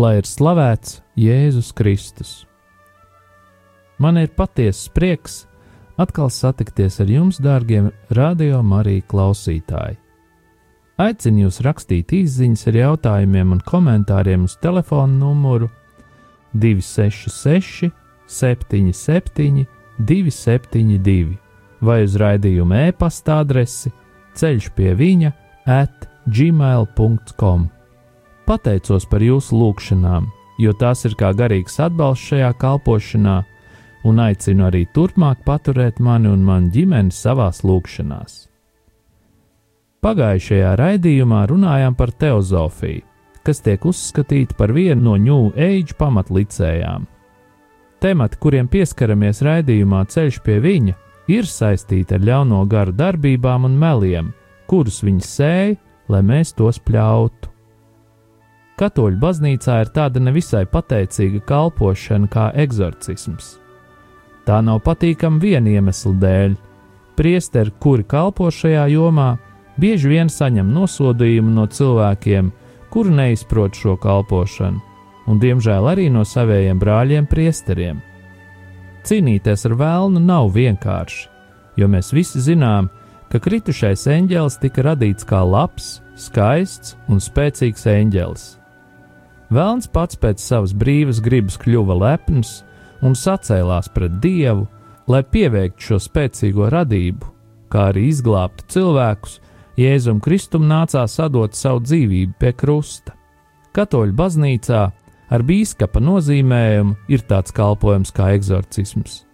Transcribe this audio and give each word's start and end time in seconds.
Lai 0.00 0.14
ir 0.16 0.24
slavēts 0.24 1.00
Jēzus 1.18 1.74
Kristus. 1.76 2.30
Man 4.00 4.16
ir 4.16 4.30
patiesa 4.32 4.88
prieks 4.96 5.42
atkal 6.00 6.30
satikties 6.32 7.00
ar 7.02 7.10
jums, 7.10 7.40
dārgie 7.42 7.82
radio 8.16 8.62
Marija 8.64 9.04
klausītāji. 9.10 9.98
Aicinu 11.00 11.42
jūs 11.44 11.60
rakstīt 11.66 12.14
īsiņas 12.16 12.62
ar 12.70 12.78
jautājumiem 12.78 13.52
un 13.56 13.60
komentāriem 13.66 14.46
uz 14.48 14.54
telefona 14.62 15.12
numuru 15.18 15.68
266, 16.54 17.90
77, 18.24 19.66
272 19.98 21.36
vai 21.84 21.98
uz 22.06 22.16
raidījuma 22.20 22.86
e-pasta 22.88 23.42
adresi 23.44 23.92
ceļš 24.38 24.70
pie 24.78 24.94
viņa 24.96 25.34
at 25.68 26.08
gmail.com. 26.30 27.68
Pateicos 28.50 29.04
par 29.06 29.22
jūsu 29.22 29.54
lūgšanām, 29.54 30.24
jo 30.58 30.72
tās 30.74 31.04
ir 31.06 31.12
kā 31.14 31.28
garīgs 31.38 31.76
atbalsts 31.84 32.32
šajā 32.32 32.48
kalpošanā, 32.58 33.34
un 34.10 34.16
aicinu 34.24 34.64
arī 34.66 34.88
turpmāk 34.90 35.44
paturēt 35.46 36.00
mani 36.02 36.32
un 36.32 36.42
manu 36.42 36.72
ģimeni 36.74 37.14
savās 37.14 37.60
lūgšanās. 37.62 38.48
Pagājušajā 40.02 40.72
raidījumā 40.80 41.44
runājām 41.46 41.94
par 41.94 42.10
teozofiju, 42.10 43.04
kas 43.46 43.62
tiek 43.62 43.86
uzskatīta 43.86 44.58
par 44.58 44.74
vienu 44.74 45.04
no 45.04 45.14
New 45.14 45.52
Age 45.54 45.94
pamatlicējām. 46.00 47.06
Temati, 48.02 48.40
kuriem 48.42 48.66
pieskaramies 48.72 49.44
raidījumā 49.46 50.02
Ceļš 50.10 50.40
pie 50.42 50.58
viņa, 50.64 50.96
ir 51.30 51.46
saistīti 51.46 52.18
ar 52.18 52.26
ļauno 52.26 52.64
garu 52.66 52.98
darbībām 52.98 53.70
un 53.70 53.78
meliem, 53.78 54.34
kurus 54.66 55.04
viņi 55.06 55.22
sēja, 55.28 55.78
lai 56.10 56.24
mēs 56.26 56.56
tos 56.58 56.82
pļautu. 56.82 57.49
Katoļu 58.80 59.18
baznīcā 59.20 59.74
ir 59.82 59.90
tāda 59.92 60.22
nevisai 60.24 60.62
pateicīga 60.64 61.42
kalpošana 61.44 62.28
kā 62.32 62.46
eksorcisms. 62.62 63.58
Tā 64.48 64.62
nav 64.64 64.80
patīkama 64.86 65.36
viena 65.42 65.74
iemesla 65.74 66.14
dēļ. 66.22 66.54
Priesteri, 67.18 67.74
kuri 67.76 68.06
kalpo 68.08 68.46
šajā 68.48 68.86
jomā, 68.94 69.34
bieži 69.76 70.08
vien 70.08 70.30
saņem 70.32 70.70
nosodījumu 70.72 71.52
no 71.58 71.66
cilvēkiem, 71.68 72.48
kuri 72.90 73.12
neizprot 73.18 73.76
šo 73.76 73.98
kalpošanu, 74.00 74.80
un 75.28 75.42
diemžēl 75.42 75.90
arī 75.92 76.08
no 76.12 76.24
saviem 76.24 76.80
brāļiem 76.80 77.28
priesteriem. 77.28 78.00
Cīnīties 79.04 79.66
ar 79.68 79.74
vēlnu 79.76 80.22
nav 80.24 80.48
vienkārši, 80.56 81.28
jo 81.76 81.88
mēs 81.88 82.14
visi 82.16 82.40
zinām, 82.40 82.88
ka 83.28 83.42
kritušais 83.44 84.06
eņģēlis 84.08 84.56
tika 84.64 84.88
radīts 84.88 85.28
kā 85.28 85.44
labs, 85.44 85.98
skaists 86.16 86.96
un 87.12 87.20
spēcīgs 87.20 87.86
eņģēlis. 87.92 88.59
Vēlns 89.50 89.88
pats 89.90 90.14
pēc 90.14 90.38
savas 90.38 90.70
brīvas 90.78 91.18
gribas 91.22 91.56
kļuva 91.58 91.96
lepns 91.98 92.60
un 93.02 93.16
sacēlās 93.18 93.88
pret 93.90 94.20
dievu, 94.22 94.68
lai 95.10 95.24
pieveiktu 95.26 95.88
šo 95.88 95.98
spēcīgo 96.04 96.68
radību, 96.70 97.26
kā 97.72 97.88
arī 97.90 98.06
izglābtu 98.12 98.68
cilvēkus, 98.70 99.40
Jēzum 99.80 100.20
Kristum 100.22 100.66
nācās 100.68 101.16
atdot 101.22 101.56
savu 101.56 101.80
dzīvību 101.82 102.36
pie 102.38 102.52
krusta. 102.52 103.14
Katoļu 103.74 104.14
baznīcā 104.18 104.82
ar 105.30 105.44
biskupa 105.46 106.02
nozīmējumu 106.02 107.08
ir 107.10 107.24
tāds 107.26 107.54
kalpojums 107.54 108.12
kā 108.14 108.32
eksorcisms, 108.36 109.24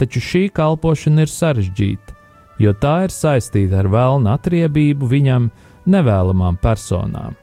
taču 0.00 0.22
šī 0.22 0.44
kalpošana 0.54 1.26
ir 1.26 1.32
sarežģīta, 1.32 2.16
jo 2.62 2.72
tā 2.72 2.94
ir 3.08 3.12
saistīta 3.12 3.82
ar 3.82 3.90
vēlna 3.92 4.38
atriebību 4.38 5.08
viņam 5.12 5.50
nevēlamām 5.88 6.60
personām. 6.62 7.36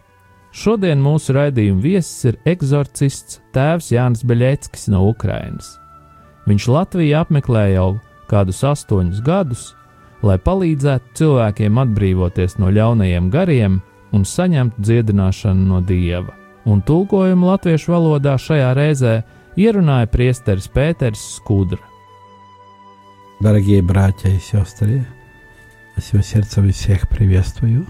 Šodien 0.55 0.99
mūsu 1.03 1.35
raidījuma 1.37 1.83
viesis 1.85 2.25
ir 2.27 2.39
eksorcists 2.49 3.39
Tēvs 3.55 3.93
Jānis 3.95 4.25
Beļeckis 4.27 4.89
no 4.91 5.05
Ukrainas. 5.09 5.77
Viņš 6.51 6.67
Latviju 6.75 7.19
apmeklē 7.21 7.69
jau 7.77 7.91
kādus 8.31 8.65
astoņus 8.67 9.21
gadus, 9.27 9.63
lai 10.27 10.37
palīdzētu 10.43 11.15
cilvēkiem 11.21 11.79
atbrīvoties 11.85 12.59
no 12.59 12.71
ļaunajiem 12.75 13.31
gariem 13.31 13.79
un 14.13 14.27
saņemtu 14.27 14.83
dziedināšanu 14.83 15.69
no 15.71 15.81
dieva. 15.87 16.35
Un 16.67 16.83
tulkojumu 16.83 17.47
latviešu 17.49 17.95
valodā 17.95 18.35
šajā 18.39 18.75
reizē 18.77 19.21
ierunāja 19.57 20.11
priesteris 20.11 20.69
Pēters 20.69 21.23
Skudra. 21.39 21.81
Дорогие 23.41 23.81
братья 23.81 24.29
и 24.29 24.39
сестры, 24.39 25.07
от 25.97 26.05
всего 26.05 26.21
сердца 26.21 26.61
всех 26.73 27.09
приветствую, 27.09 27.87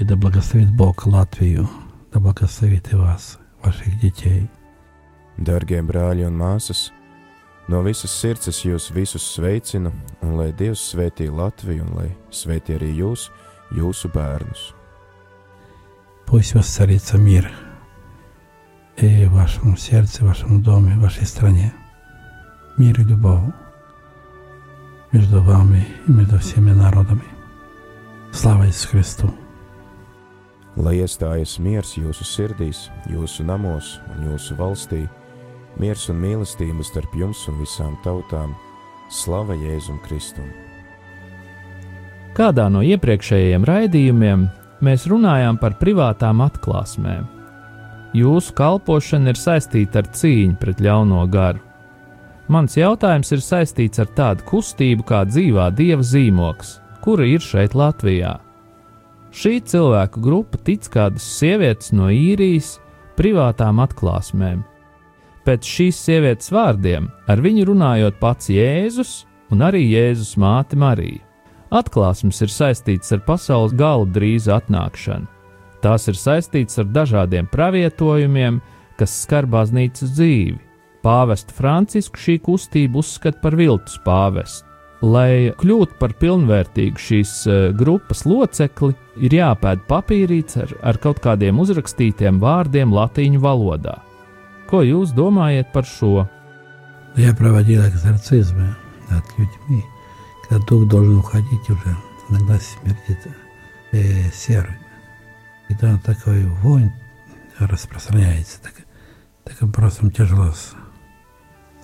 и 0.00 0.04
да 0.04 0.16
благословит 0.16 0.72
Бог 0.72 1.06
Латвию, 1.06 1.68
да 2.12 2.20
благословит 2.20 2.92
и 2.92 2.96
вас, 2.96 3.38
ваших 3.62 4.00
детей. 4.00 4.48
Darbie 5.36 5.80
brāļi 5.84 6.26
un 6.26 6.36
māsas, 6.36 6.90
No 7.68 7.84
visas 7.84 8.10
sirds 8.10 8.48
es 8.50 8.64
jūs 8.64 8.88
visus 8.90 9.22
sveicinu, 9.22 9.92
un 10.26 10.32
lai 10.34 10.48
Dievs 10.58 10.80
svētī 10.90 11.28
Latviju, 11.30 11.84
un 11.84 11.92
lai 12.00 12.08
svētī 12.34 12.74
arī 12.74 12.88
jūs, 12.96 13.28
jūsu 13.70 14.10
bērnus. 14.10 14.74
Пусть 16.26 16.54
воцарится 16.54 17.18
мир 17.18 17.50
и 18.96 19.26
в 19.26 19.34
вашем 19.34 19.76
сердце, 19.76 20.24
в 20.24 20.28
вашем 20.28 20.62
доме, 20.62 20.96
в 20.96 21.02
вашей 21.02 21.26
стране. 21.26 21.72
Мир 22.76 23.00
и 23.00 23.04
любовь 23.04 23.52
между 25.12 25.42
вами 25.42 25.86
и 26.08 26.10
между 26.10 26.38
всеми 26.38 26.72
народами. 26.72 27.24
Слава 28.32 28.66
Иисусу 28.66 28.88
Христу! 28.88 29.49
Lai 30.78 31.00
iestājas 31.00 31.56
miers 31.58 31.96
jūsu 31.98 32.24
sirdīs, 32.26 32.84
jūsu 33.10 33.42
namos 33.42 33.96
un 34.14 34.28
jūsu 34.30 34.54
valstī, 34.58 35.02
miers 35.82 36.06
un 36.12 36.20
mīlestība 36.22 36.84
starp 36.86 37.14
jums 37.18 37.42
un 37.50 37.58
visām 37.58 37.96
tautām, 38.04 38.54
slava 39.10 39.56
Jēzum 39.58 39.98
Kristum! 40.04 40.46
Kādā 42.38 42.68
no 42.70 42.84
iepriekšējiem 42.86 43.66
raidījumiem 43.66 44.46
mēs 44.86 45.08
runājām 45.10 45.58
par 45.58 45.74
privātām 45.80 46.44
atklāsmēm. 46.46 47.26
Jūsu 48.14 48.54
kalpošana 48.58 49.34
ir 49.34 49.38
saistīta 49.38 50.00
ar 50.02 50.10
cīņu 50.14 50.54
pret 50.62 50.80
ļauno 50.82 51.24
garu. 51.30 51.60
Mans 52.50 52.74
jautājums 52.78 53.30
ir 53.34 53.42
saistīts 53.42 54.02
ar 54.02 54.08
tādu 54.14 54.46
kustību 54.46 55.04
kā 55.06 55.24
dzīvā 55.26 55.68
dieva 55.74 56.02
zīmoks, 56.02 56.78
kura 57.02 57.26
ir 57.26 57.42
šeit 57.42 57.76
Latvijā. 57.78 58.38
Šī 59.30 59.60
cilvēku 59.62 60.22
grupa 60.24 60.58
tic 60.66 60.88
kādas 60.90 61.26
sievietes 61.38 61.92
no 61.94 62.10
īrijas 62.10 62.78
privātām 63.18 63.78
atklāsmēm, 63.84 64.64
Pēc 65.50 65.66
šīs 65.66 65.98
sievietes 66.04 66.52
vārdiem 66.52 67.08
ar 67.30 67.40
viņu 67.40 67.64
runājot 67.70 68.20
pats 68.20 68.50
Jēzus 68.52 69.24
un 69.50 69.64
arī 69.66 69.80
Jēzus 69.88 70.36
māte 70.38 70.76
Marija. 70.78 71.24
Atklāsmes 71.74 72.38
ir 72.44 72.52
saistīts 72.54 73.10
ar 73.16 73.22
pasaules 73.26 73.74
galu 73.74 74.06
drīz 74.14 74.46
atnākšanu. 74.52 75.26
Tās 75.82 76.06
ir 76.12 76.18
saistīts 76.18 76.78
ar 76.78 76.86
dažādiem 76.92 77.50
pravietojumiem, 77.50 78.60
kas 79.00 79.16
skar 79.24 79.48
baznīcas 79.50 80.14
dzīvi. 80.14 80.58
Pāvestu 81.02 81.56
Francisku 81.56 82.20
šī 82.20 82.38
kustība 82.46 83.00
uzskata 83.02 83.42
par 83.42 83.58
viltus 83.58 83.98
pāvestu. 84.06 84.69
Lai 85.05 85.51
kļūtu 85.59 85.97
par 85.99 86.15
pilnvērtīgu 86.17 87.01
šīs 87.01 87.33
uh, 87.49 87.57
grupas 87.77 88.23
locekli, 88.25 88.95
ir 89.19 89.35
jāpēd 89.37 89.83
papīrīts 89.89 90.57
ar, 90.63 90.71
ar 90.81 90.99
kaut 91.03 91.19
kādiem 91.23 91.59
uzrakstītiem 91.61 92.39
vārdiem 92.41 92.93
latīņu 92.95 93.41
valodā. 93.43 93.99
Ko 94.69 94.81
jūs 94.81 95.13
domājat 95.13 95.71
par 95.75 95.85
šo? 95.85 96.25
Я 97.15 97.35
проводил 97.35 97.85
экзорцизмы 97.85 98.75
над 99.09 99.23
людьми, 99.37 99.83
когда 100.43 100.65
дух 100.65 100.87
должен 100.89 101.19
уходить 101.19 101.69
уже, 101.69 101.95
иногда 102.29 102.59
смердит 102.59 103.19
э, 103.91 104.31
серым. 104.33 104.75
И 105.69 105.75
там 105.75 105.99
такой 105.99 106.45
вонь 106.45 106.91
распространяется, 107.59 108.59
так, 108.61 108.73
так 109.43 109.71
просто 109.71 110.09
тяжело 110.11 110.51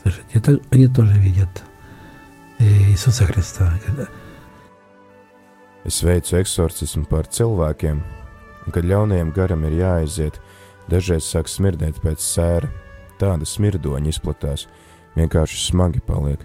слышать. 0.02 0.26
Это 0.34 0.60
они 0.72 0.88
тоже 0.88 1.14
видят 1.14 1.64
э, 2.60 2.66
Иисуса 2.92 3.26
Христа. 3.26 3.80
Когда... 3.86 4.08
Es 5.86 6.04
veicu 6.04 6.38
eksorcismu 6.38 7.06
par 7.10 7.28
cilvēkiem, 7.28 8.02
un 8.66 8.74
kad 8.74 8.86
ļaunajiem 8.86 9.32
garam 9.34 9.66
ir 9.66 9.80
jāaiziet, 9.82 10.38
Dažreiz 10.92 11.24
sāk 11.24 11.48
smirdēt 11.48 12.02
pēc 12.04 12.20
sēra, 12.20 12.68
tāda 13.22 13.46
smirdoņa 13.48 14.10
izplatās, 14.12 14.66
vienkārši 15.16 15.62
smagi 15.70 16.02
paliek. 16.04 16.42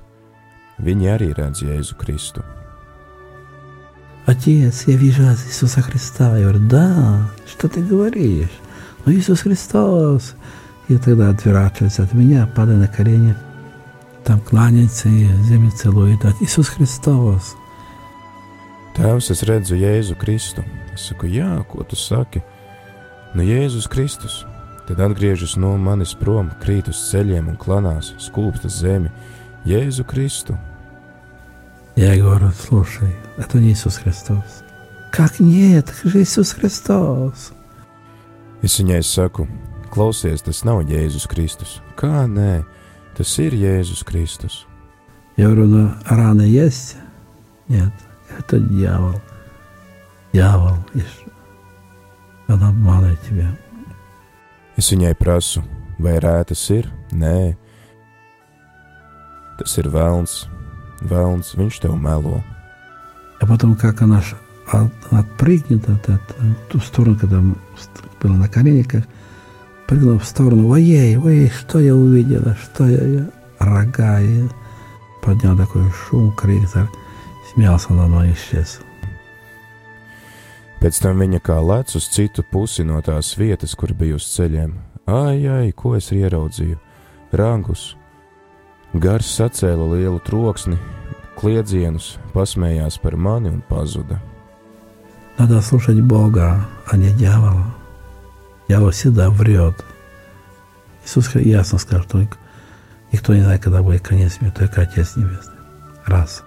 Viņi 0.78 1.08
arī 1.10 1.32
redz 1.34 1.64
Jēzu 1.64 1.96
Kristu. 1.98 2.44
Отец, 4.26 4.84
я 4.86 4.96
вижу 4.96 5.22
Иисуса 5.22 5.82
Христа. 5.82 6.36
Я 6.36 6.48
говорю, 6.48 6.68
да, 6.68 7.30
что 7.46 7.68
ты 7.68 7.80
говоришь? 7.80 8.50
Ну, 9.04 9.12
Иисус 9.12 9.40
Христос. 9.40 10.34
И 10.88 10.98
тогда 10.98 11.30
отворачивается 11.30 12.02
от 12.02 12.12
меня, 12.12 12.48
падая 12.54 12.76
на 12.76 12.88
колени, 12.88 13.36
там 14.30 14.40
кланяется 14.40 15.08
и 15.08 15.26
землю 15.42 15.70
целует. 15.70 16.24
Иисус 16.40 16.68
Христос. 16.68 17.56
Tēvs, 18.96 19.30
es 19.30 19.42
redzu 19.44 19.76
Jēzu 19.76 20.16
Kristu. 20.16 20.64
Es 20.94 21.04
saku, 21.04 21.28
jā, 21.28 21.60
ko 21.68 21.84
tu 21.84 21.96
saki? 22.00 22.40
Nu, 23.36 23.44
Jēzus 23.44 23.90
Kristus. 23.92 24.46
Tad 24.88 25.02
atgriežas 25.04 25.56
no 25.60 25.74
manis 25.76 26.14
prom, 26.16 26.48
krīt 26.62 26.88
uz 26.88 27.02
ceļiem 27.10 27.50
un 27.52 27.58
klanās, 27.60 28.14
skūpstas 28.22 28.80
zemi. 28.80 29.12
Jēzu 29.68 30.06
Kristu. 30.08 30.56
Я 31.96 32.16
говорю, 32.16 32.52
слушай, 32.52 33.14
это 33.36 33.58
не 33.58 33.72
Иисус 33.72 33.96
Христос. 33.96 34.62
Как 35.12 35.40
нет, 35.40 35.88
это 35.88 36.08
же 36.08 36.22
Иисус 36.22 36.52
Христос. 36.52 37.52
Es 38.62 38.80
viņai 38.80 39.02
saku, 39.04 39.46
klausies, 39.92 40.42
tas 40.42 40.64
nav 40.64 40.82
Jēzus 40.88 41.28
Kristus. 41.28 41.80
Kā 41.96 42.24
nē, 42.24 42.64
tas 43.21 43.37
ir 43.37 43.53
Jēzus 43.53 44.01
Kristus. 44.03 44.65
Я 45.37 45.45
говорю, 45.45 45.65
ну 45.67 45.93
раны 46.05 46.41
есть? 46.41 46.97
Нет, 47.67 47.93
это 48.35 48.59
дьявол. 48.59 49.21
Дьявол. 50.33 50.77
Он 52.47 52.63
обманывает 52.63 53.21
тебя. 53.21 53.55
Es 54.75 54.89
viņai 54.89 55.13
prasu, 55.13 55.61
vai 55.99 56.17
rētas 56.17 56.63
ir? 56.73 56.89
Nē, 57.11 57.53
tas 59.59 59.77
ir 59.77 59.91
vēlns. 59.93 60.47
Vēlns, 61.05 61.53
viņš 61.53 61.77
tev 61.83 61.93
melo. 62.01 62.41
А 63.39 63.45
потом, 63.45 63.75
как 63.75 64.01
она 64.01 64.23
отпрыгнет 65.11 65.87
от 65.87 66.09
этого, 66.09 66.55
в 66.65 66.71
ту 66.71 66.79
сторону, 66.79 67.19
когда 67.19 67.39
была 68.19 68.35
на 68.35 68.49
коленниках, 68.49 69.03
прыгнула 69.90 70.18
в 70.18 70.24
сторону, 70.24 70.68
ой, 70.68 71.16
ой, 71.16 71.50
что 71.50 71.78
я 71.78 71.94
увидела, 71.94 72.56
что 72.56 72.86
я, 72.86 73.04
я 73.04 73.26
рога, 73.58 74.20
и 74.20 74.44
поднял 75.22 75.56
такой 75.56 75.90
шум, 75.90 76.32
крик, 76.32 76.68
так, 76.70 76.88
смеялся 77.52 77.92
на 77.92 78.06
мной, 78.06 78.32
исчез. 78.32 78.80
Pēc 80.80 80.98
tam 81.00 81.22
viņa 81.22 81.40
kā 81.40 81.56
lec 81.64 81.94
uz 81.96 82.04
citu 82.12 82.44
pusi 82.44 82.84
no 82.84 83.00
tās 83.02 83.32
vietas, 83.38 83.74
kur 83.74 83.94
bija 83.96 84.18
uz 84.18 84.26
ceļiem. 84.28 84.74
Ai, 85.08 85.46
ai, 85.48 85.72
ko 85.72 85.94
es 85.96 86.12
ieraudzīju? 86.12 86.76
Rangus. 87.32 87.96
Gars 88.92 89.30
sacēla 89.38 89.86
lielu 89.94 90.20
troksni, 90.26 90.76
kliedzienus, 91.40 92.16
pasmējās 92.34 93.00
par 93.02 93.16
mani 93.16 93.50
un 93.50 93.62
pazuda. 93.68 94.20
Надо 95.38 95.60
слушать 95.60 96.00
Бога, 96.00 96.66
а 96.86 96.96
не 96.96 97.10
дьявола. 97.10 97.74
Дьявол 98.70 98.90
всегда 98.90 99.30
врет. 99.30 99.84
Иисус 101.04 101.28
Хри- 101.28 101.48
ясно 101.48 101.78
сказал, 101.78 102.04
что 102.04 102.18
ник- 102.18 102.38
никто 103.12 103.34
не 103.34 103.42
знает, 103.42 103.62
когда 103.62 103.82
будет 103.82 104.02
конец 104.02 104.40
мира, 104.40 104.52
только 104.52 104.82
Отец 104.82 105.16
Небесный. 105.16 105.54
Раз. 106.04 106.42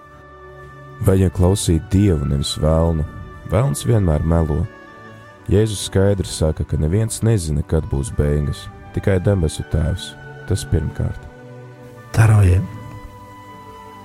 Vajag 1.00 1.32
klausīt 1.32 1.88
dievu, 1.90 2.26
nevis 2.28 2.58
vēlnu. 2.60 3.06
Vēlns 3.50 3.86
vienmēr 3.88 4.20
melo. 4.22 4.66
Jēzus 5.48 5.86
skaidri 5.88 6.28
saka, 6.28 6.64
ka 6.64 6.76
neviens 6.76 7.22
nezina, 7.22 7.62
kad 7.62 7.84
būs 7.88 8.12
beigas, 8.16 8.66
tikai 8.94 9.16
debesu 9.18 9.64
tēvs. 9.72 10.12
Tas 10.46 10.64
pirmkārt. 10.68 11.16
Второе. 12.12 12.60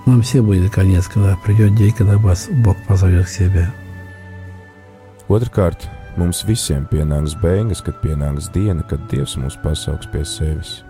Нам 0.06 0.22
все 0.22 0.42
будет 0.42 0.72
конец, 0.72 1.08
когда 1.08 1.36
придет 1.36 1.76
день, 1.76 1.92
когда 1.92 2.18
вас 2.18 2.48
Бог 2.64 2.78
позовет 2.88 3.26
к 3.26 3.30
себе. 3.30 3.72
Otrakārt, 5.28 5.90
mums 6.18 6.44
visiem 6.48 6.86
pienāks 6.88 7.36
beigas, 7.42 7.82
kad 7.82 8.00
pienāks 8.02 8.50
diena, 8.54 8.84
kad 8.84 9.04
Dievs 9.12 9.36
mūs 9.40 9.58
pasauks 9.62 10.08
pie 10.12 10.24
sevis. 10.26 10.84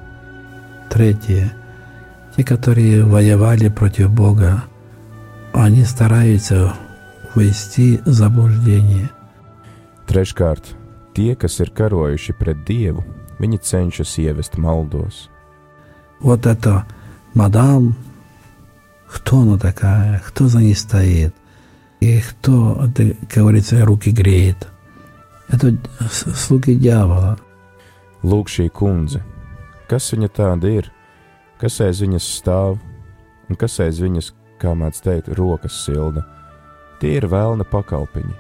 Третье. 0.90 1.52
Те, 2.36 2.44
которые 2.44 3.04
воевали 3.04 3.70
против 3.70 4.12
Бога, 4.12 4.64
они 5.54 5.84
стараются 5.86 6.76
ввести 7.34 8.02
заблуждение. 8.06 9.10
Treškārt, 10.06 10.76
tie, 11.16 11.34
kas 11.36 11.60
ir 11.60 11.72
karojuši 11.74 12.36
pret 12.38 12.62
Dievu, 12.68 13.02
viņi 13.40 13.58
cenšas 13.58 14.18
ievest 14.22 14.58
maldos. 14.58 15.30
Вот 16.20 16.46
это 16.46 16.86
мадам, 17.34 17.96
кто 19.08 19.42
она 19.42 19.58
такая, 19.58 20.22
кто 20.26 20.48
за 20.48 20.60
ней 20.60 20.76
стоит, 20.76 21.34
и 22.00 22.22
кто, 22.22 22.86
это, 22.86 23.16
как 23.28 23.44
говорится, 23.44 23.84
руки 23.86 24.12
греет. 24.12 24.68
Это 25.50 25.76
с- 26.10 26.34
слуги 26.34 26.76
дьявола. 26.76 27.38
Lūk, 28.24 28.48
šī 28.50 28.70
kundze, 28.70 29.22
kas 29.88 30.12
viņa 30.14 30.30
tāda 30.30 30.66
ir, 30.80 30.92
kas 31.62 31.80
aiz 31.82 32.02
viņas 32.02 32.26
stāv 32.42 32.80
un 33.50 33.56
kas 33.56 33.80
aiz 33.80 34.00
viņas, 34.02 34.32
kā 34.60 34.74
mēdz 34.74 35.02
teikt, 35.04 35.28
rokas 35.38 35.74
silda. 35.86 36.26
Tie 37.00 37.18
ir 37.18 37.28
vēlna 37.28 37.64
pakalpiņi. 37.64 38.34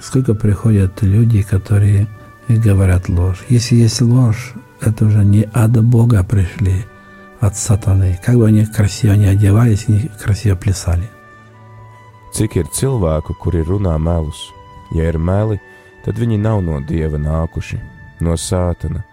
Сколько 0.00 0.34
приходят 0.34 1.02
люди, 1.02 1.42
которые 1.42 2.06
говорят 2.48 3.08
ложь. 3.10 3.44
Если 3.50 3.76
есть 3.76 4.00
ложь, 4.00 4.54
это 4.80 5.04
уже 5.04 5.24
не 5.24 5.42
от 5.52 5.72
Бога 5.84 6.24
пришли, 6.24 6.86
от 7.40 7.56
сатаны. 7.56 8.18
Как 8.24 8.36
бы 8.36 8.46
они 8.46 8.64
красиво 8.64 9.12
не 9.12 9.26
одевались, 9.26 9.88
не 9.88 10.08
красиво 10.22 10.56
плясали. 10.56 11.08
Cik 12.32 12.56
ir 12.56 12.66
cilvēku, 12.72 13.34
kuri 13.34 13.62
runā 13.62 13.98
melus? 13.98 14.38
Ja 14.94 15.08
ir 15.08 15.18
meli, 15.18 15.58
tad 15.58 15.64
viņi 16.06 16.38
nav 16.38 16.62
no 16.62 16.80
dieva 16.80 17.18
nākuši, 17.18 17.78
no 18.20 18.36
sātana. 18.36 19.04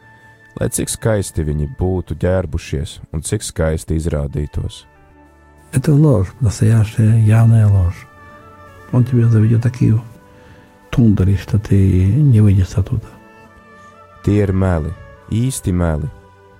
Lai 0.58 0.70
cik 0.70 0.90
skaisti 0.90 1.44
viņi 1.46 1.68
būtu 1.78 2.18
ģērbušies 2.18 3.00
un 3.14 3.22
cik 3.22 3.44
skaisti 3.44 3.98
izrādītos. 3.98 4.86
Это 5.72 5.94
ложь, 5.94 6.34
настоящая 6.40 7.20
явная 7.20 7.68
ложь. 7.68 8.08
Он 8.92 9.04
тебя 9.04 9.28
заведет 9.28 9.62
такие 9.62 10.02
тундри, 10.90 11.36
что 11.36 11.60
ты 11.60 12.06
не 12.06 12.42
выйдешь 12.42 12.76
оттуда. 12.76 13.08
Tie 14.26 14.44
ir 14.44 14.52
meli, 14.52 14.92
īsti 15.32 15.72
meli. 15.72 16.10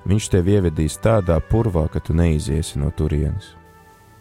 Viņš 0.08 0.30
tevi 0.32 0.54
ievedīs 0.56 0.96
tādā 1.04 1.36
purvā, 1.44 1.88
ka 1.92 2.00
tu 2.00 2.14
neiziesi 2.14 2.80
no 2.80 2.92
turienes. 2.92 3.56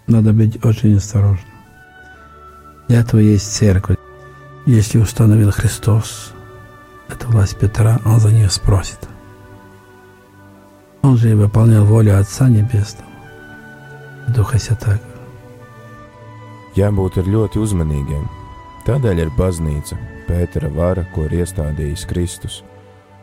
Надо 0.09 0.33
быть 0.33 0.65
очень 0.65 0.97
осторожным. 0.97 1.51
Для 2.89 3.01
этого 3.01 3.21
есть 3.21 3.53
церковь. 3.53 3.99
Если 4.67 4.99
установил 4.99 5.51
Христос, 5.53 6.33
это 7.09 7.27
власть 7.29 7.59
Петра, 7.59 8.01
он 8.05 8.19
за 8.21 8.33
нее 8.33 8.51
спросит. 8.51 8.99
Он 11.03 11.17
же 11.17 11.31
и 11.31 11.35
выполнял 11.35 11.85
волю 11.85 12.19
Отца 12.19 12.49
Небесного, 12.49 13.11
и 14.27 14.33
Духа 14.33 14.59
Святаго. 14.59 15.01
Jābūt 16.77 17.17
ir 17.17 17.29
ļoti 17.33 17.61
uzmanīgiem. 17.63 18.27
Tādēļ 18.85 19.23
ir 19.23 19.31
baznīca, 19.39 19.97
Pētera 20.27 20.69
vara, 20.75 21.07
ko 21.15 21.25
ir 21.25 21.39
iestādījis 21.39 22.05
Kristus. 22.11 22.59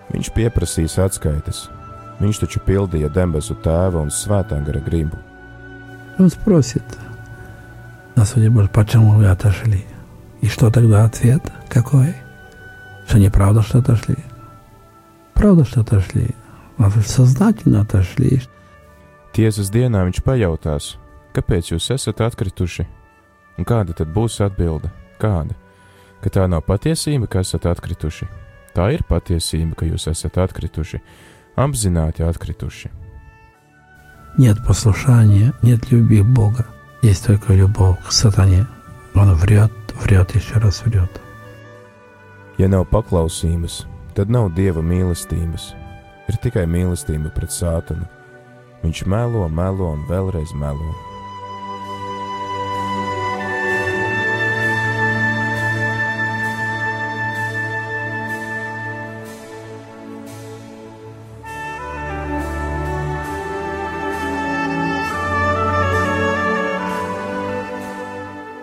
Viņš 0.10 0.32
pieprasīs 0.34 0.96
atskaites. 0.98 1.68
Viņš 2.18 2.40
taču 2.42 2.64
pildīja 2.66 3.12
debesu 3.14 3.54
tēva 3.62 4.02
un 4.02 4.10
svētā 4.10 4.58
gara 4.66 4.82
gribu. 4.82 5.18
Он 6.18 6.30
спросит 6.30 6.84
на 8.16 8.26
суде 8.26 8.50
Божьем, 8.50 8.70
почему 8.70 9.12
вы 9.12 9.28
отошли? 9.28 9.86
И 10.42 10.48
что 10.48 10.70
тогда 10.70 11.06
ответ? 11.06 11.42
Какой? 11.70 12.16
Что 13.08 13.20
неправда, 13.20 13.62
что 13.62 13.80
отошли? 13.80 14.18
Правда, 15.34 15.64
что 15.66 15.82
отошли. 15.82 16.36
А 16.78 16.90
вы 16.90 17.02
сознательно 17.02 17.82
отошли. 17.82 18.42
Tiesas 19.34 19.72
dienā 19.74 20.04
viņš 20.06 20.20
pajautās, 20.22 20.94
kāpēc 21.34 21.72
jūs 21.74 21.90
esat 21.96 22.20
atkrituši? 22.22 22.86
Un 23.58 23.66
kāda 23.66 23.96
tad 23.98 24.12
būs 24.14 24.38
atbilde? 24.46 24.92
Kāda? 25.18 25.56
Ka 26.22 26.30
tā 26.30 26.46
nav 26.46 26.62
patiesība, 26.68 27.26
ka 27.26 27.42
esat 27.42 27.66
atkrituši. 27.66 28.28
Tā 28.78 28.92
ir 28.94 29.02
patiesība, 29.10 29.74
ka 29.80 29.90
jūs 29.90 30.06
esat 30.12 30.38
atkrituši, 30.38 31.02
apzināti 31.58 32.22
atkrituši. 32.26 32.92
Нет 34.38 34.58
послушания, 34.66 35.54
нет 35.62 35.92
любви 35.92 36.22
к 36.22 36.26
Бога. 36.26 36.66
Есть 37.04 37.26
только 37.26 37.54
любовь 37.54 37.98
к 38.04 38.12
сатане. 38.12 38.66
Он 39.14 39.34
врет, 39.36 39.72
varētu 40.03 40.39
iešķirās 40.39 40.83
viļot. 40.87 41.19
Ja 42.59 42.69
nav 42.71 42.89
paklausības, 42.93 43.85
tad 44.17 44.31
nav 44.35 44.51
dieva 44.57 44.83
mīlestības. 44.83 45.73
Ir 46.29 46.39
tikai 46.43 46.67
mīlestība 46.69 47.31
pret 47.35 47.55
sātanu. 47.55 48.07
Viņš 48.83 49.05
melo, 49.11 49.47
melo 49.49 49.93
un 49.95 50.03
vēlreiz 50.11 50.55
melo. 50.59 51.08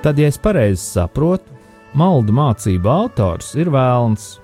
Tad, 0.04 0.18
ja 0.18 0.30
es 0.30 0.38
pareizi 0.40 0.82
saprotu, 0.82 1.52
maldu 1.94 2.32
mācību 2.32 2.88
autors 2.88 3.52
ir 3.58 3.68
vēlns, 3.74 4.38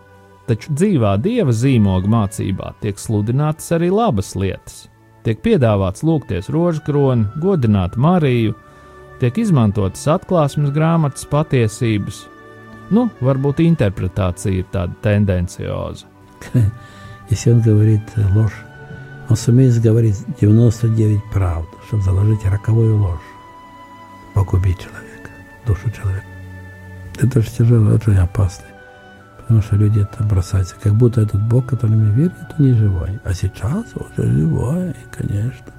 taču 0.46 0.74
dzīvā 0.76 1.16
dieva 1.22 1.54
zīmoga 1.54 2.10
mācībā 2.12 2.74
tiek 2.82 3.00
sludinātas 3.00 3.72
arī 3.76 3.90
labas 3.94 4.34
lietas. 4.36 4.86
Tiek 5.26 5.40
piedāvāts 5.42 6.04
lūgties 6.06 6.50
rožu 6.54 6.84
kroni, 6.86 7.26
godināt 7.42 7.96
Mariju, 7.98 8.54
tiek 9.20 9.38
izmantotas 9.42 10.04
atklāsmes 10.12 10.70
grāmatas 10.76 11.26
patiesības. 11.30 12.26
Nu, 12.94 13.08
varbūt 13.24 13.64
interpretācija 13.64 14.60
ir 14.60 14.68
tāda 14.70 14.94
tendencioza. 15.02 16.06
Если 17.30 17.50
он 17.50 17.60
говорит 17.60 18.02
ложь, 18.34 18.62
он 19.28 19.36
сумеет 19.36 19.82
говорить 19.82 20.14
99 20.40 21.20
правд, 21.32 21.66
чтобы 21.86 22.02
заложить 22.04 22.44
роковую 22.44 22.98
ложь, 22.98 23.26
погубить 24.34 24.78
человека, 24.78 25.09
душу 25.70 25.90
человека. 25.90 26.26
Это 27.18 27.40
же 27.40 27.50
тяжело, 27.50 27.94
очень 27.94 28.16
опасно. 28.16 28.66
Потому 29.38 29.62
что 29.62 29.76
люди 29.76 30.00
это 30.00 30.24
бросаются, 30.24 30.74
как 30.82 30.94
будто 30.94 31.20
этот 31.20 31.40
Бог, 31.48 31.66
который 31.66 31.96
мы 31.96 32.12
верим, 32.12 32.34
это 32.42 32.62
не 32.62 32.72
живой. 32.72 33.20
А 33.24 33.32
сейчас 33.32 33.86
уже 33.94 34.28
живой, 34.28 34.94
конечно. 35.12 35.72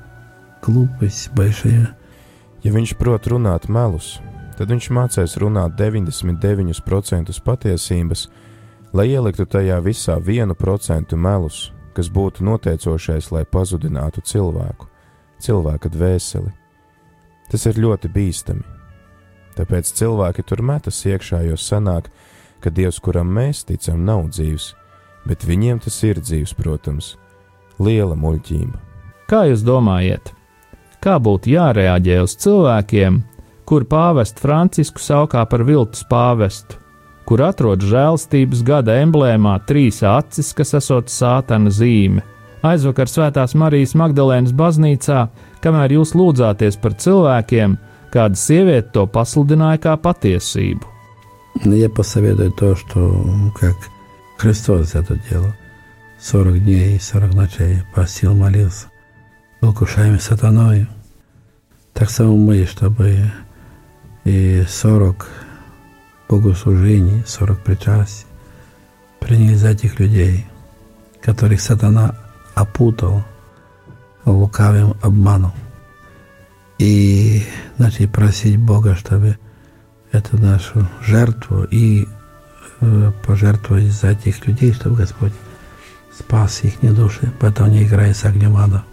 Глупость 0.62 1.32
большая. 1.34 1.96
Ja 2.64 2.72
viņš 2.74 2.96
prot 2.98 3.28
runāt 3.30 3.68
melus, 3.70 4.18
tad 4.58 4.72
viņš 4.74 4.88
mācīs 4.92 5.36
runāt 5.38 5.76
99% 5.78 7.42
patiesības, 7.46 8.24
lai 8.94 9.06
ieliktu 9.14 9.46
tajā 9.46 9.78
visā 9.86 10.18
1% 10.18 11.16
melus, 11.16 11.72
kas 11.94 12.10
būtu 12.10 12.44
noteicošais, 12.44 13.30
lai 13.32 13.44
pazudinātu 13.46 14.24
cilvēku, 14.26 14.90
cilvēka 15.40 15.92
dvēseli. 15.94 16.52
Tas 17.52 17.70
ir 17.70 17.80
ļoti 17.84 18.12
bīstami. 18.12 18.71
Tāpēc 19.57 19.91
cilvēki 19.99 20.45
tur 20.49 20.63
metas 20.65 21.03
iekšā, 21.05 21.43
jo 21.49 21.59
sanāk, 21.61 22.09
ka 22.63 22.71
Dievs, 22.73 23.01
kuram 23.03 23.33
mēs 23.37 23.65
ticam, 23.69 24.05
nav 24.07 24.31
dzīvs, 24.33 24.71
bet 25.29 25.45
viņiem 25.47 25.83
tas 25.85 25.99
ir 26.07 26.21
dzīvs, 26.23 26.55
protams, 26.57 27.17
liela 27.83 28.17
muļķība. 28.19 28.79
Kā 29.29 29.45
jūs 29.51 29.65
domājat, 29.67 30.33
kā 31.03 31.19
būtu 31.21 31.53
jārēģē 31.53 32.21
uz 32.25 32.37
cilvēkiem, 32.43 33.23
kur 33.69 33.87
pāvestu 33.89 34.43
Francisku 34.45 35.03
saukā 35.03 35.45
par 35.49 35.65
viltus 35.69 36.05
pāvestu, 36.09 36.79
kur 37.29 37.45
atrodas 37.47 37.89
žēlstības 37.89 38.65
gada 38.67 38.99
emblēmā 39.03 39.59
trīs 39.69 40.03
acis, 40.07 40.53
kas 40.57 40.75
esot 40.81 41.13
sātana 41.13 41.71
zīme. 41.73 42.25
Aizvakar 42.63 43.11
Svētās 43.11 43.57
Marijas 43.59 43.97
Magdalēnas 43.99 44.53
baznīcā, 44.55 45.25
kamēr 45.65 45.97
jūs 45.97 46.13
lūdzāties 46.15 46.77
par 46.83 46.95
cilvēkiem, 46.95 47.75
kāda 48.13 48.37
sieviete 48.37 48.93
to 48.93 49.07
pasludināja 49.09 49.81
kā 49.81 49.97
patiesību. 49.97 50.89
Я 51.65 51.89
посоветую 51.91 52.53
то, 52.53 52.75
что 52.77 53.25
как 53.59 53.77
Христос 54.39 54.95
это 54.95 55.19
делал. 55.31 55.53
40 56.21 56.65
дней 56.65 56.97
и 56.97 57.01
40 57.01 57.35
ночей 57.35 57.83
постил, 57.95 58.35
молился, 58.35 58.87
был 59.61 59.75
кушаемый 59.75 60.21
сатаной. 60.21 60.87
Так 61.93 62.11
само 62.11 62.37
мы, 62.37 62.65
чтобы 62.65 63.33
и 64.25 64.65
40 64.69 65.29
богослужений, 66.29 67.25
40 67.27 67.65
причастий 67.65 68.27
приняли 69.21 69.55
за 69.55 69.71
этих 69.71 70.01
людей, 70.01 70.47
которых 71.21 71.61
сатана 71.61 72.15
опутал 72.55 73.25
лукавым 74.25 74.95
обманом. 75.03 75.53
И 76.82 77.44
начали 77.78 78.06
просить 78.06 78.60
Бога, 78.60 78.96
чтобы 78.96 79.38
эту 80.12 80.38
нашу 80.38 80.88
жертву 81.02 81.64
и 81.64 82.08
э, 82.82 83.12
пожертвовать 83.26 83.92
за 83.92 84.10
этих 84.10 84.46
людей, 84.46 84.74
чтобы 84.74 84.98
Господь 84.98 85.34
spās 86.18 86.62
их 86.64 86.82
dusī, 86.82 87.30
bet 87.40 87.60
viņi 87.62 87.84
играет 87.86 88.26
огнем 88.26 88.58
ада. 88.58 88.84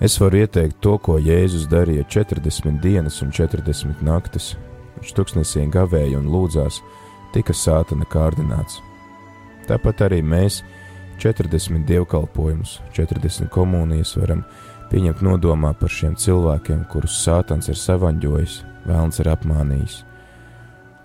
Es 0.00 0.18
varu 0.18 0.40
ieteikt 0.42 0.80
to, 0.80 0.96
ko 0.98 1.18
Jēzus 1.18 1.68
darīja 1.70 2.04
40 2.08 2.80
dienas 2.82 3.20
un 3.22 3.30
40 3.30 4.02
naktis. 4.02 4.56
Viņš 4.98 5.12
tuksnesī 5.14 5.66
gavēja 5.70 6.18
un 6.18 6.26
lūdzās, 6.26 6.80
tika 7.34 7.52
sātana 7.52 8.06
kārdināts. 8.10 8.80
Tāpat 9.68 10.02
arī 10.08 10.22
mēs 10.22 10.62
40 11.22 11.86
dievkalpojumus, 11.86 12.80
40 12.96 13.48
komunijas 13.52 14.16
varam 14.16 14.42
pieņemt 14.90 15.22
nodomā 15.24 15.72
par 15.78 15.90
šiem 15.90 16.16
cilvēkiem, 16.16 16.84
kurus 16.92 17.18
sātans 17.24 17.68
ir 17.72 17.78
savaņģojis, 17.80 18.56
vēlns 18.86 19.22
ir 19.22 19.30
apmānījis. 19.32 20.00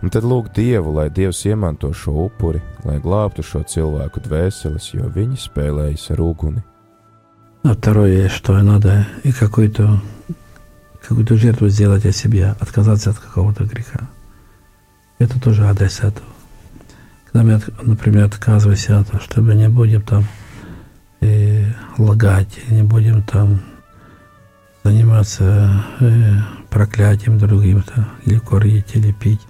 Un 0.03 0.13
tad 0.13 0.27
lūg 0.27 0.51
Dievu, 0.53 0.91
lai 0.93 1.07
Dievs 1.09 1.45
iemanto 1.49 1.89
šo 1.93 2.13
upuri, 2.27 2.61
lai 2.85 2.99
glābtu 3.01 3.41
šo 3.41 3.63
cilvēku 3.65 4.21
dvēseles, 4.27 4.91
jo 4.93 5.07
viņi 5.09 5.39
spēlējas 5.41 6.11
ar 6.13 6.21
uguni. 6.21 6.63
А 7.63 7.73
второе, 7.73 8.29
что 8.29 8.61
надо 8.61 9.05
и 9.23 9.31
какую-то 9.31 9.99
какую 11.01 11.37
жертву 11.37 11.67
сделать 11.69 12.05
от 12.05 12.15
себя, 12.15 12.55
отказаться 12.59 13.09
от 13.09 13.17
какого-то 13.17 13.63
греха. 13.65 14.07
Это 15.19 15.39
тоже 15.41 15.65
адрес 15.65 15.99
этого. 15.99 16.27
Когда 17.25 17.43
мы, 17.43 17.61
например, 17.81 18.25
отказываемся 18.25 18.99
от 18.99 19.07
того, 19.07 19.19
чтобы 19.19 19.55
не 19.55 19.69
будем 19.69 20.01
там 20.01 20.25
э, 21.21 21.65
лгать, 21.97 22.59
не 22.69 22.83
будем 22.83 23.23
там 23.23 23.61
заниматься 24.83 25.83
э, 25.99 26.33
проклятием 26.69 27.37
другим, 27.37 27.79
-то, 27.79 28.05
или 28.25 28.39
курить, 28.39 28.95
или 28.95 29.11
пить, 29.11 29.41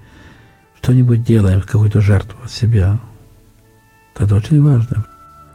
что-нибудь 0.82 1.24
делаем, 1.24 1.62
какую-то 1.62 2.02
жертву 2.02 2.40
от 2.44 2.52
себя. 2.52 2.98
Это 4.16 4.36
очень 4.36 4.64
важно. 4.64 5.06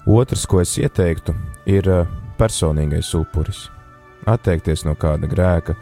Otrs, 0.06 0.46
ko 0.46 0.60
es 0.60 0.76
ieteiktu, 0.78 1.34
ir 1.64 1.86
uh, 1.86 2.06
personīgais 2.38 3.14
upuris. 3.14 3.70
Atteikties 4.26 4.84
no 4.84 4.94
kāda 4.94 5.28
grēka, 5.30 5.76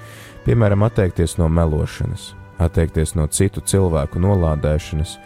piemēram, 0.44 0.84
atteikties 0.84 1.38
no 1.40 1.49
melošanas, 1.49 2.34
atteikties 2.60 3.14
no 3.16 3.26
citu 3.26 3.60
cilvēku 3.60 4.20
nolādēšanas, 4.20 5.16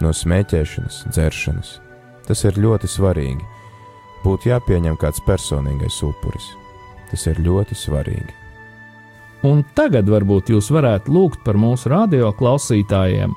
no 0.00 0.12
smēķēšanas, 0.12 1.02
dzeršanas. 1.10 1.80
Tas 2.28 2.44
ir 2.44 2.60
ļoti 2.60 2.88
svarīgi. 2.88 3.44
Būtu 4.22 4.52
jāpieņem 4.52 5.00
kāds 5.00 5.24
personīgais 5.26 5.98
upuris. 6.06 6.52
Tas 7.11 7.27
ir 7.31 7.39
ļoti 7.43 7.77
svarīgi. 7.77 8.33
Un 9.47 9.61
tagad 9.77 10.09
varbūt 10.09 10.49
jūs 10.51 10.71
varētu 10.73 11.13
lūgt 11.13 11.43
par 11.45 11.59
mūsu 11.61 11.91
radio 11.93 12.31
klausītājiem, 12.35 13.35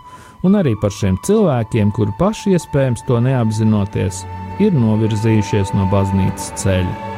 un 0.48 0.56
arī 0.56 0.72
par 0.80 0.94
šiem 0.96 1.20
cilvēkiem, 1.26 1.92
kuri 1.92 2.16
paši 2.18 2.56
iespējams 2.56 3.04
to 3.06 3.20
neapzinoties, 3.20 4.24
ir 4.64 4.74
novirzījušies 4.74 5.76
no 5.76 5.86
baznīcas 5.92 6.52
ceļa. 6.64 7.10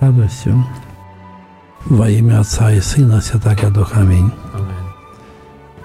radością. 0.00 0.62
W 1.90 2.08
imię 2.08 2.40
Ojca 2.40 2.72
i 2.72 2.80
Syna 2.80 3.20
Świętego 3.20 3.70
Ducha. 3.70 4.00
Amen. 4.00 4.49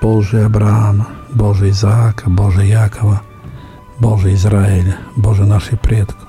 Божий 0.05 0.45
Авраама, 0.45 1.07
Божий 1.33 1.71
Изаака, 1.71 2.29
Божий 2.29 2.69
Якова, 2.69 3.21
Божий 3.99 4.35
Израиля, 4.35 4.97
Боже 5.15 5.45
наших 5.45 5.79
предков, 5.79 6.27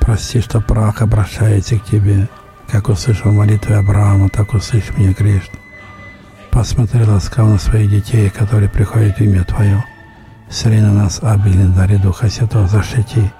Прости, 0.00 0.40
что 0.40 0.62
прах 0.62 1.02
обращается 1.02 1.78
к 1.78 1.84
Тебе, 1.84 2.28
как 2.66 2.88
услышал 2.88 3.30
молитвы 3.30 3.74
Авраама, 3.74 4.30
так 4.30 4.54
услышь 4.54 4.96
меня 4.96 5.12
грешно. 5.12 5.58
Посмотри 6.50 7.04
ласкаво 7.04 7.50
на 7.50 7.58
своих 7.58 7.90
детей, 7.90 8.30
которые 8.30 8.70
приходят 8.70 9.18
в 9.18 9.20
имя 9.20 9.44
Твое. 9.44 9.84
Сри 10.48 10.80
на 10.80 10.94
нас 10.94 11.20
обильный 11.22 11.68
даре 11.76 11.98
Духа 11.98 12.30
Святого, 12.30 12.66
защити 12.68 13.30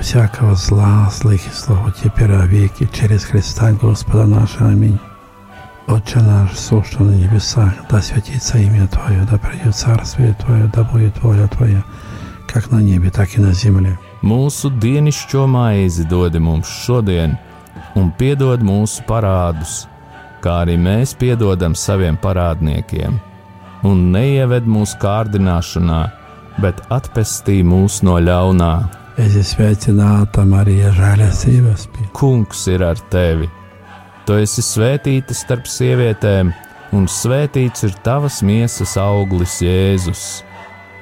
всякого 0.00 0.54
зла, 0.54 1.10
злых 1.10 1.46
и 1.46 1.50
слов, 1.50 1.94
теперь 2.02 2.32
веки, 2.46 2.88
через 2.90 3.24
Христа 3.24 3.72
Господа 3.72 4.24
нашего. 4.24 4.70
Аминь. 4.70 4.98
Отче 5.87 6.19
наш, 6.19 6.57
сущий 6.57 7.03
на 7.03 7.11
небесах, 7.11 7.73
да 7.89 8.01
святится 8.01 8.57
имя 8.59 8.87
Твое, 8.87 9.25
да 9.29 9.37
придет 9.37 9.75
царствие 9.75 10.33
Твое, 10.33 10.69
да 10.73 10.83
будет 10.83 11.21
воля 11.23 11.47
Твоя, 11.47 11.83
как 12.47 12.71
на 12.71 12.77
небе, 12.79 13.09
так 13.09 13.35
и 13.35 13.41
на 13.41 13.53
земле. 13.53 13.97
Mūsu 14.21 14.69
dienascho 14.69 15.47
maizi 15.47 16.03
dod 16.03 16.35
mums 16.43 16.67
šodien, 16.67 17.37
un 17.95 18.11
piedod 18.19 18.59
mūsu 18.59 19.05
parādus, 19.07 19.87
kā 20.43 20.65
arī 20.65 20.75
mēs 20.75 21.15
piedodam 21.15 21.75
saviem 21.75 22.19
parādniekiem. 22.19 23.15
Un 23.87 24.09
neieved 24.11 24.67
mūsu 24.67 24.99
kārdināšanā, 24.99 26.01
bet 26.59 26.83
atpestī 26.91 27.63
mūs 27.63 28.01
no 28.03 28.19
ļaunā. 28.19 28.73
Es 29.19 29.39
sveicināta 29.53 30.43
Marija, 30.47 30.91
žēlastības 30.95 31.87
pilna. 31.95 32.11
Kungs 32.13 32.67
ir 32.67 32.83
ar 32.83 32.99
tevi! 33.09 33.47
Tu 34.24 34.38
esi 34.40 34.62
svētīta 34.64 35.34
starp 35.36 35.66
sievietēm, 35.68 36.54
un 36.96 37.10
svētīts 37.10 37.84
ir 37.84 37.98
tavas 38.06 38.40
miesas 38.42 38.96
auglis, 39.00 39.58
Jēzus. 39.64 40.24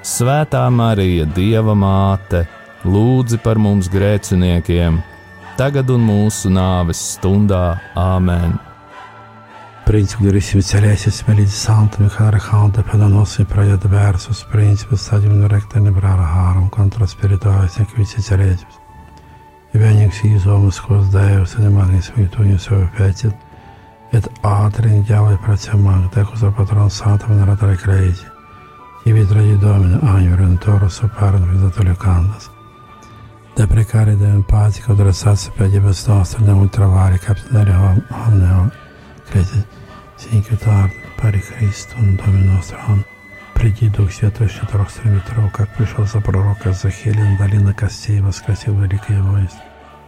Svētā 0.02 0.64
Marija, 0.74 1.28
Dieva 1.36 1.76
māte! 1.78 2.46
lūdzi 2.84 3.38
par 3.42 3.60
mums 3.62 3.88
grēciniekiem, 3.92 4.98
tagad 5.58 5.90
un 5.94 6.04
mūsu 6.06 6.50
nāves 6.50 7.00
stundā 7.14 7.78
Āmen. 7.98 8.58
Príncipe 9.86 10.24
Durissimo 10.24 10.62
Celeste, 10.62 11.10
Spirito 11.10 11.50
Santo, 11.50 12.02
Michael 12.02 12.34
Archanto, 12.34 12.82
Padonosso, 12.82 13.44
Praia 13.44 13.76
de 13.76 13.88
Versos, 13.88 14.44
Príncipe 14.50 14.96
Stadio 14.96 15.48
Recta 15.48 15.80
Nebrara 15.80 16.22
Harum, 16.22 16.68
contra 16.70 17.06
Spirituais, 17.06 17.78
Inquisi 17.78 18.22
Celestis. 18.22 18.81
Vienīgs 18.81 18.81
izdomas, 19.73 20.79
ko 20.79 21.01
Dievs 21.11 21.55
ir 21.55 21.69
magnīsmu, 21.69 22.27
tu 22.31 22.43
viņu 22.43 22.59
sev 22.59 22.87
pēcit, 22.97 23.33
et 24.13 24.27
ātri 24.43 25.03
ģēlai 25.07 25.37
pracēmāk, 25.43 26.09
tekus 26.13 26.43
ar 26.43 26.51
patronu 26.51 26.89
sātam 26.89 27.31
un 27.31 27.45
ratare 27.45 27.75
kreizi. 27.75 28.25
Ivi 29.05 29.25
tradi 29.25 29.57
domine, 29.57 29.99
agno 30.03 30.35
redentoro, 30.35 30.89
soparno, 30.89 31.45
visatolio 31.47 31.95
candas. 31.95 32.49
Da 33.55 33.65
precare 33.67 34.15
de 34.15 34.25
empati, 34.25 34.81
che 34.81 34.91
adressasse 34.91 35.51
per 35.55 35.67
gli 35.67 35.79
nostri, 35.79 36.43
ne 36.43 36.51
ultravari, 36.51 37.19
capitare 37.19 37.73
omne 37.73 38.71
crede, 39.29 39.65
синькютар, 40.17 40.91
пари 41.17 41.39
Христом, 41.39 42.15
Доме 42.15 42.41
Ностран. 42.41 43.10
Приди, 43.61 43.89
Дух 43.89 44.11
Святой, 44.11 44.47
что 44.47 44.67
трох 44.67 44.89
стремитров, 44.89 45.51
как 45.51 45.69
пришел 45.75 46.05
за 46.05 46.21
пророка 46.21 46.73
Захелин, 46.73 47.37
долина 47.37 47.73
костей, 47.73 48.21
воскресил 48.21 48.79
великое 48.79 49.21
воинство. 49.21 49.61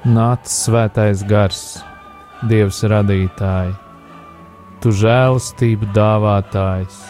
Nāc 0.05 0.47
svētais 0.47 1.25
gars, 1.27 1.81
Dievs 2.47 2.85
radītāji, 2.87 3.73
Tu 4.79 4.93
žēlastību 4.95 5.89
dāvātājs, 5.91 7.01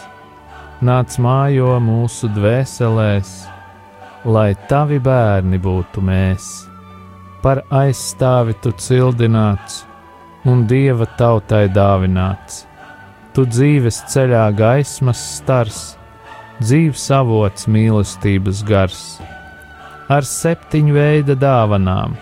nāc 0.82 1.14
mājo 1.22 1.76
mūsu 1.78 2.26
dvēselēs, 2.34 3.30
lai 4.24 4.56
Tavi 4.66 4.98
bērni 4.98 5.60
būtu 5.62 6.02
mēs, 6.02 6.48
par 7.44 7.62
aizstāvi 7.70 8.56
Tu 8.58 8.72
cildināts 8.74 9.84
un 10.50 10.66
Dieva 10.66 11.06
tautai 11.20 11.68
dāvināts. 11.70 12.64
Tu 13.36 13.46
dzīves 13.46 14.02
ceļā 14.10 14.48
gaismas 14.58 15.20
stars, 15.36 15.82
dzīves 16.61 17.05
avots 17.11 17.67
mīlestības 17.67 18.61
gars, 18.67 18.99
ar 20.11 20.27
septiņu 20.27 20.95
veida 20.95 21.35
dāvanām, 21.39 22.15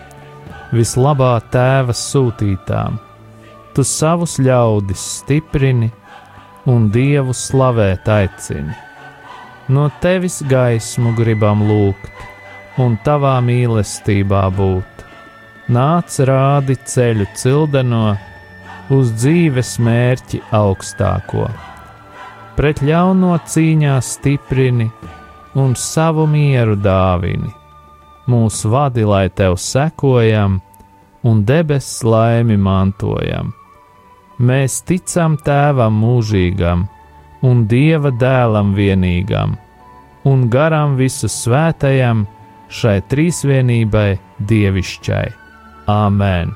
vislabā 0.74 1.36
tēva 1.54 1.94
sūtītām. 1.94 2.98
Tu 3.74 3.82
savus 3.86 4.38
ļaudis 4.38 5.02
stiprini 5.20 5.90
un 6.70 6.88
dievu 6.94 7.34
slavēt 7.34 8.08
aicini. 8.08 8.74
No 9.68 9.88
tevis 10.02 10.42
gaismu 10.46 11.14
gribam 11.16 11.64
lūgt, 11.68 12.12
un 12.78 12.98
tavā 13.06 13.36
mīlestībā 13.44 14.44
būt 14.54 15.04
nāc 15.72 16.18
rādi 16.28 16.76
ceļu 16.76 17.26
cildeno 17.38 18.06
uz 18.92 19.14
dzīves 19.16 19.78
mērķi 19.80 20.42
augstāko. 20.52 21.48
Pret 22.54 22.80
ļauno 22.86 23.34
cīņā 23.50 23.94
stiprini 24.02 24.86
un 25.58 25.74
savu 25.74 26.26
mieru 26.30 26.76
dāvini. 26.78 27.50
Mūsu 28.30 28.70
vadi, 28.70 29.02
lai 29.04 29.26
tev 29.28 29.58
sekojam, 29.60 30.60
un 31.24 31.42
debesu 31.44 32.08
laimi 32.08 32.56
mantojam. 32.56 33.52
Mēs 34.38 34.80
ticam 34.86 35.36
Tēvam 35.38 35.98
mūžīgam 36.02 36.86
un 37.44 37.66
Dieva 37.68 38.10
dēlam 38.10 38.72
vienīgam, 38.74 39.56
un 40.24 40.48
garam 40.50 40.96
visu 40.98 41.28
svētajam 41.30 42.24
šai 42.70 43.00
trīsvienībai 43.10 44.08
dievišķai. 44.48 45.26
Āmen! 45.90 46.54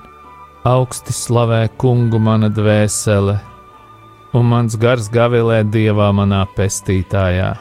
Augsti 0.69 1.15
slavē 1.15 1.69
kungu 1.81 2.19
mana 2.21 2.49
dvēsele, 2.53 3.39
un 4.37 4.49
mans 4.51 4.77
gars 4.77 5.09
gavilē 5.13 5.63
dievā 5.73 6.11
manā 6.13 6.43
pestītājā, 6.57 7.55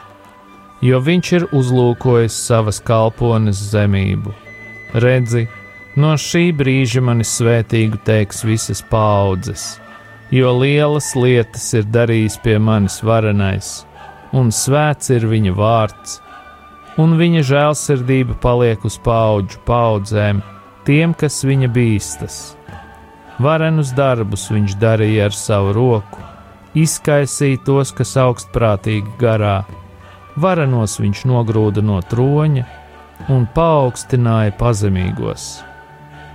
jo 0.84 1.00
viņš 1.00 1.32
ir 1.38 1.46
uzlūkojis 1.56 2.36
savas 2.48 2.80
kalpones 2.84 3.60
zemību. 3.72 4.34
Redzi, 5.04 5.46
no 5.96 6.14
šī 6.20 6.48
brīža 6.56 7.02
mani 7.04 7.26
svētīgu 7.26 8.00
teiks 8.04 8.44
visas 8.44 8.82
paudzes, 8.90 9.78
jo 10.30 10.52
lielas 10.60 11.14
lietas 11.16 11.66
ir 11.76 11.88
darījis 11.88 12.38
pie 12.44 12.58
manis 12.60 13.00
varenais, 13.04 13.72
un 14.36 14.52
svēts 14.52 15.12
ir 15.14 15.28
viņa 15.28 15.56
vārds, 15.56 16.20
un 17.00 17.16
viņa 17.18 17.44
žēlsirdība 17.48 18.38
paliek 18.42 18.84
uz 18.84 18.98
paudžu 19.00 19.60
paudzēm 19.68 20.42
tiem, 20.88 21.14
kas 21.14 21.42
viņa 21.44 21.68
bīstas. 21.72 22.38
Varenus 23.38 23.92
darbus 23.94 24.48
viņš 24.50 24.74
darīja 24.82 25.28
ar 25.28 25.36
savu 25.36 25.74
roku, 25.76 26.24
izkaisīja 26.76 27.62
tos, 27.66 27.92
kas 27.96 28.16
augstprātīgi 28.20 29.14
garā, 29.20 29.62
varenos 30.36 30.98
viņš 31.00 31.24
nogrūda 31.30 31.84
no 31.84 31.98
troņa 32.10 32.64
un 33.32 33.48
paaugstināja 33.54 34.54
pazemīgos. 34.60 35.48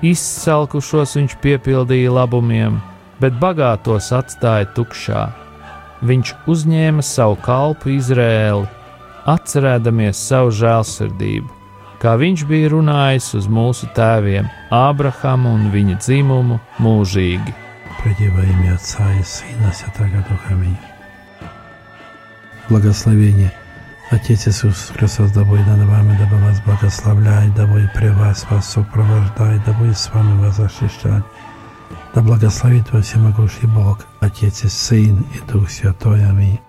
Izsalkušos 0.04 1.16
viņš 1.20 1.38
piepildīja 1.44 2.12
labumiem, 2.12 2.82
bet 3.24 3.38
bagātos 3.40 4.12
atstāja 4.16 4.68
tukšā. 4.76 5.26
Viņš 6.04 6.36
uzņēma 6.52 7.06
savu 7.08 7.38
kalpu 7.46 7.94
Izrēli, 7.96 8.68
atcerēdamies 9.32 10.20
savu 10.28 10.52
žēlsirdību 10.52 11.64
kā 12.04 12.18
viņš 12.20 12.44
bija 12.50 12.74
runājis 12.74 13.30
uz 13.40 13.46
mūsu 13.48 13.88
tēviem, 13.96 14.50
Ābrahamu 14.76 15.56
un 15.56 15.70
viņa 15.72 16.02
dzimumu 16.04 16.60
mūžīgi. 16.84 17.63
Предева 18.04 18.42
имя 18.42 18.76
Отца 18.76 19.14
и 19.14 19.24
Сына 19.24 19.72
Святого 19.72 20.10
Духа. 20.30 20.50
Аминь. 20.50 20.78
Благословение 22.68 23.54
Отец 24.10 24.46
Иисус 24.46 24.92
Христос, 24.94 25.32
да 25.32 25.46
будет 25.46 25.66
над 25.66 25.88
вами, 25.88 26.18
да 26.18 26.26
вас 26.36 26.60
благословляет, 26.60 27.56
да 27.56 27.66
будет 27.66 27.94
при 27.94 28.10
вас, 28.10 28.46
вас 28.50 28.70
сопровождает, 28.70 29.64
да 29.64 29.72
будет 29.72 29.98
с 29.98 30.14
вами 30.14 30.38
вас 30.42 30.58
защищать. 30.58 31.24
Да 32.14 32.22
благословит 32.22 32.92
вас 32.92 33.06
всемогущий 33.06 33.68
Бог, 33.68 34.06
Отец 34.20 34.66
и 34.66 34.68
Сын 34.68 35.26
и 35.34 35.52
Дух 35.52 35.70
Святой. 35.70 36.28
Аминь. 36.28 36.60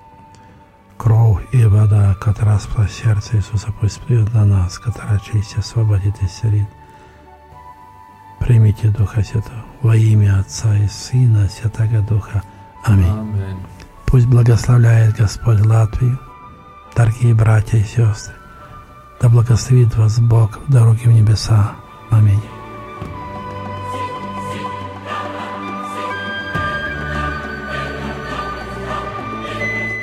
Кровь 0.97 1.43
и 1.51 1.65
вода, 1.65 2.15
которая 2.15 2.61
спала 2.61 2.87
сердце 2.87 3.39
Иисуса, 3.39 3.73
пусть 3.81 4.01
плюет 4.03 4.33
на 4.33 4.45
нас, 4.45 4.79
которая 4.79 5.19
честь 5.19 5.57
освободит 5.57 6.15
и 6.23 6.27
исцелит. 6.27 6.69
Примите 8.44 8.90
Духа 8.90 9.24
Святого 9.24 9.70
во 9.82 9.96
имя 9.96 10.40
Отца 10.40 10.76
и 10.78 10.88
Сына 10.88 11.48
Святого 11.50 12.02
Духа. 12.02 12.44
Аминь. 12.84 13.10
Аминь. 13.10 13.60
Пусть 14.06 14.26
благословляет 14.26 15.16
Господь 15.16 15.66
Латвию, 15.66 16.20
дорогие 16.96 17.34
братья 17.34 17.78
и 17.78 17.84
сестры. 17.84 18.34
Да 19.22 19.30
благословит 19.30 19.96
вас 19.96 20.20
Бог 20.20 20.60
в 20.68 20.72
дороге 20.72 21.06
в 21.06 21.12
небеса. 21.12 21.76
Аминь. 22.10 22.42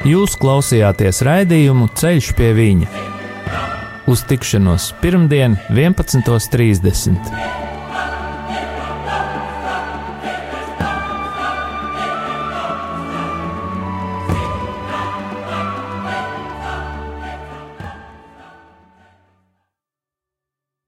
Jūs 0.07 0.37
klausījāties 0.39 1.19
raidījumu 1.27 1.89
Ceļš 1.99 2.31
pie 2.39 2.53
viņa. 2.55 2.87
Uz 4.07 4.23
tikšanos 4.31 4.93
pirmdien, 5.03 5.59
11.30. 5.67 7.60